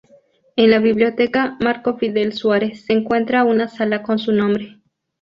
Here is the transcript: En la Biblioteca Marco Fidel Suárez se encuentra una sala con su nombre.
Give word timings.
En 0.55 0.71
la 0.71 0.79
Biblioteca 0.79 1.57
Marco 1.59 1.95
Fidel 1.99 2.33
Suárez 2.33 2.87
se 2.87 2.93
encuentra 2.93 3.43
una 3.43 3.67
sala 3.67 4.01
con 4.01 4.17
su 4.17 4.31
nombre. 4.31 4.79